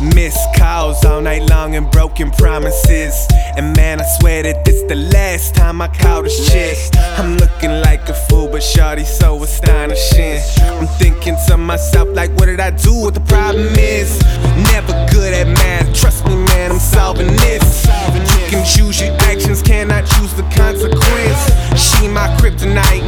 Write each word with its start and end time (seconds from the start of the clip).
Missed 0.00 0.54
calls 0.56 1.04
all 1.04 1.20
night 1.20 1.50
long 1.50 1.74
and 1.74 1.90
broken 1.90 2.30
promises. 2.30 3.26
And 3.56 3.76
man, 3.76 4.00
I 4.00 4.04
swear 4.20 4.44
that 4.44 4.64
this 4.64 4.80
the 4.82 4.94
last 4.94 5.56
time 5.56 5.82
I 5.82 5.88
call 5.88 6.22
this 6.22 6.48
chick. 6.48 6.78
I'm 7.18 7.36
looking 7.36 7.72
like 7.82 8.08
a 8.08 8.14
fool, 8.14 8.46
but 8.46 8.62
shawty 8.62 9.04
so 9.04 9.42
astonishing. 9.42 10.38
I'm 10.62 10.86
thinking 10.86 11.34
to 11.48 11.56
myself, 11.56 12.08
like, 12.14 12.30
what 12.38 12.46
did 12.46 12.60
I 12.60 12.70
do? 12.70 12.94
What 12.94 13.14
the 13.14 13.20
problem 13.20 13.74
is? 13.74 14.20
Never 14.70 14.92
good 15.10 15.34
at 15.34 15.48
math. 15.48 15.92
Trust 15.92 16.24
me, 16.26 16.36
man, 16.36 16.70
I'm 16.70 16.78
solving 16.78 17.34
this. 17.34 17.84
You 17.84 18.46
can 18.46 18.64
choose 18.64 19.02
your 19.02 19.16
actions, 19.22 19.62
cannot 19.62 20.06
choose 20.06 20.32
the 20.34 20.44
consequence. 20.54 21.42
She 21.74 22.06
my 22.06 22.28
kryptonite. 22.38 23.02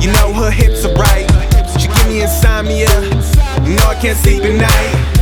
You 0.00 0.12
know 0.12 0.32
her 0.34 0.52
hips 0.52 0.84
are 0.84 0.94
right. 0.94 1.26
She 1.80 1.88
give 1.88 2.06
me 2.06 2.22
insomnia. 2.22 2.86
Know 3.66 3.90
I 3.90 3.98
can't 4.00 4.16
sleep 4.16 4.44
at 4.44 4.54
night. 4.54 5.17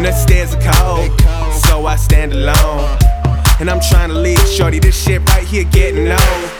And 0.00 0.06
the 0.06 0.12
stairs 0.12 0.54
are 0.54 0.62
cold, 0.62 1.20
so 1.52 1.84
I 1.84 1.94
stand 1.96 2.32
alone. 2.32 2.88
And 3.60 3.68
I'm 3.68 3.80
trying 3.80 4.08
to 4.08 4.14
leave, 4.14 4.40
shorty, 4.48 4.78
this 4.78 4.96
shit 4.98 5.20
right 5.28 5.46
here 5.46 5.64
getting 5.64 6.08
old. 6.08 6.50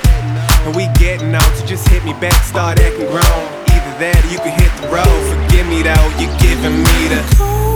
And 0.69 0.77
we 0.77 0.89
getting 1.01 1.35
old, 1.35 1.55
so 1.57 1.65
just 1.65 1.89
hit 1.89 2.05
me 2.05 2.13
back, 2.21 2.35
start 2.45 2.79
acting 2.79 3.07
grown. 3.07 3.25
Either 3.73 3.97
that 3.97 4.21
or 4.23 4.29
you 4.29 4.39
can 4.41 4.53
hit 4.61 4.71
the 4.83 4.89
road. 4.93 5.09
Forgive 5.33 5.67
me 5.69 5.81
though, 5.81 6.09
you're 6.21 6.37
giving 6.37 6.85
me 6.85 7.09
the 7.09 7.70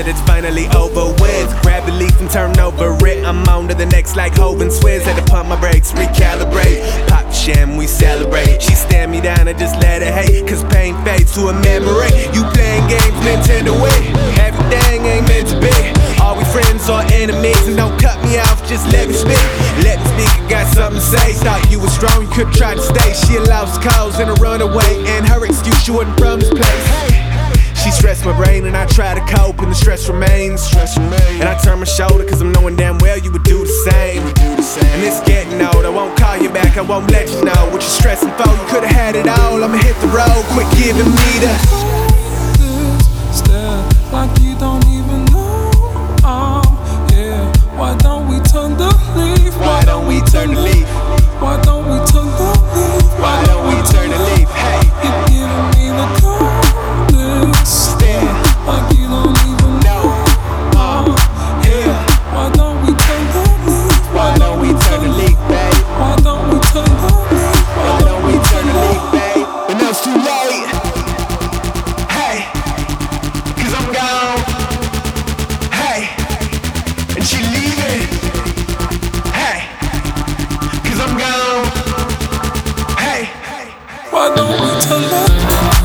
that 0.00 0.08
it's 0.08 0.24
finally 0.24 0.64
over 0.72 1.12
with, 1.20 1.52
grab 1.60 1.84
the 1.84 1.92
leaf 1.92 2.16
and 2.24 2.30
turn 2.32 2.56
over 2.56 2.96
it. 3.04 3.20
I'm 3.20 3.44
on 3.52 3.68
to 3.68 3.74
the 3.76 3.84
next 3.84 4.16
like 4.16 4.32
Hov 4.32 4.64
and 4.64 4.72
Swizz. 4.72 5.04
Had 5.04 5.20
to 5.20 5.26
pump 5.28 5.52
my 5.52 5.60
brakes, 5.60 5.92
recalibrate. 5.92 6.80
Pop 7.04 7.28
sham, 7.28 7.76
we 7.76 7.86
celebrate. 7.86 8.64
She 8.64 8.72
stare 8.72 9.08
me 9.08 9.20
down 9.20 9.44
and 9.44 9.58
just 9.58 9.76
let 9.84 10.00
her 10.00 10.08
hate. 10.08 10.48
Cause 10.48 10.64
pain 10.72 10.96
fades 11.04 11.36
to 11.36 11.52
a 11.52 11.54
memory. 11.60 12.08
You 12.32 12.48
playing 12.56 12.88
games, 12.88 13.18
Nintendo 13.20 13.76
Wii. 13.76 14.00
Everything 14.40 15.04
ain't 15.04 15.28
meant 15.28 15.52
to 15.52 15.60
be. 15.60 15.74
Are 16.16 16.32
we 16.32 16.48
friends 16.48 16.88
or 16.88 17.04
enemies? 17.12 17.60
And 17.68 17.76
don't 17.76 18.00
cut 18.00 18.16
me 18.24 18.40
off, 18.40 18.64
just 18.64 18.88
let 18.96 19.04
me 19.04 19.12
speak. 19.12 19.44
Let 19.84 20.00
me 20.00 20.06
speak, 20.16 20.32
I 20.32 20.48
got 20.48 20.66
something 20.72 20.96
to 20.96 21.04
say. 21.04 21.36
Thought 21.44 21.68
you 21.68 21.76
were 21.76 21.92
strong, 21.92 22.24
you 22.24 22.30
could 22.32 22.48
try 22.56 22.72
to 22.72 22.80
stay. 22.80 23.12
She 23.28 23.36
allows 23.36 23.76
calls 23.84 24.16
and 24.16 24.32
a 24.32 24.36
runaway. 24.40 25.04
And 25.12 25.28
her 25.28 25.44
excuse, 25.44 25.76
she 25.84 25.92
wasn't 25.92 26.16
from 26.16 26.40
this 26.40 26.48
place. 26.48 27.29
She 27.82 27.90
stressed 27.90 28.26
my 28.26 28.36
brain 28.36 28.66
and 28.66 28.76
I 28.76 28.84
try 28.84 29.14
to 29.14 29.24
cope 29.34 29.58
and 29.60 29.70
the 29.70 29.74
stress 29.74 30.06
remains. 30.08 30.62
Stress 30.62 30.98
remains. 30.98 31.40
And 31.40 31.48
I 31.48 31.56
turn 31.58 31.78
my 31.78 31.86
shoulder 31.86 32.24
cause 32.28 32.42
I'm 32.42 32.52
knowing 32.52 32.76
damn 32.76 32.98
well 32.98 33.18
you 33.18 33.32
would 33.32 33.42
do 33.42 33.58
the 33.64 33.90
same. 33.90 34.22
And 34.22 35.02
it's 35.02 35.20
getting 35.26 35.60
old, 35.62 35.86
I 35.86 35.88
won't 35.88 36.16
call 36.18 36.36
you 36.36 36.50
back, 36.50 36.76
I 36.76 36.82
won't 36.82 37.10
let 37.10 37.30
you 37.30 37.42
know 37.42 37.64
what 37.72 37.80
you're 37.80 37.96
stressing 38.00 38.30
for. 38.36 38.48
You 38.48 38.66
could've 38.68 38.90
had 38.90 39.16
it 39.16 39.26
all, 39.26 39.64
I'ma 39.64 39.78
hit 39.78 39.96
the 40.04 40.08
road, 40.08 40.44
quit 40.52 40.68
giving 40.76 41.08
me 41.08 41.30
the. 41.40 41.52
Stare 43.32 43.80
like 44.12 44.38
you 44.40 44.58
don't 44.58 44.84
even 44.86 45.09
Why 84.10 84.34
don't 84.34 84.50
we 84.50 84.80
tell 84.80 84.98
her? 84.98 85.79